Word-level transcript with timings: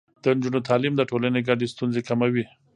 د 0.21 0.23
نجونو 0.35 0.59
تعليم 0.69 0.93
د 0.97 1.01
ټولنې 1.09 1.41
ګډې 1.47 1.67
ستونزې 1.73 2.01
کموي. 2.09 2.45